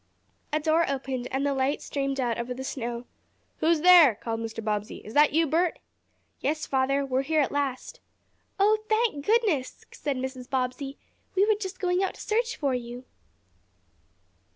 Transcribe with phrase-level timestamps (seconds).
[0.51, 3.05] A door opened and the light streamed out over the snow.
[3.57, 4.63] "Who is there?" called Mr.
[4.65, 4.97] Bobbsey.
[5.05, 5.77] "Is that you, Bert?"
[6.39, 7.05] "Yes, father.
[7.05, 7.99] We're here at last."
[8.59, 10.49] "Oh, thank goodness!" said Mrs.
[10.49, 10.97] Bobbsey.
[11.35, 13.03] "We were just going out to search for you!"